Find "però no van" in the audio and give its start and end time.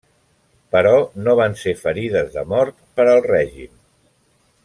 0.75-1.53